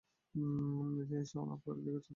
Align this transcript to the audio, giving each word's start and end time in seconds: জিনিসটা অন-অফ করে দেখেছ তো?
জিনিসটা 1.01 1.37
অন-অফ 1.41 1.59
করে 1.65 1.79
দেখেছ 1.81 2.05
তো? 2.05 2.09